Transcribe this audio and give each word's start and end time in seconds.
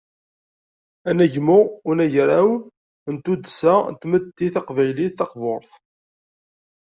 Anegmu 1.09 1.59
n 1.67 1.71
unagraw 1.89 2.49
n 3.13 3.15
tuddsa 3.23 3.73
n 3.87 3.93
tmetti 4.01 4.47
taqbaylit 4.53 5.15
taqburt. 5.17 5.71